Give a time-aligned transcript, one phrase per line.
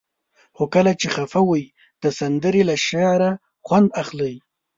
[0.55, 1.65] خو کله چې خفه وئ؛
[2.03, 3.31] د سندرې له شعره
[3.65, 4.35] خوند اخلئ.